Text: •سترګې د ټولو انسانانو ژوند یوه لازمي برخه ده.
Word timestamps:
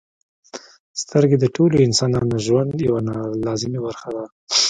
•سترګې 1.01 1.37
د 1.39 1.45
ټولو 1.55 1.75
انسانانو 1.87 2.35
ژوند 2.45 2.71
یوه 2.87 2.99
لازمي 3.45 3.79
برخه 3.85 4.09
ده. 4.15 4.25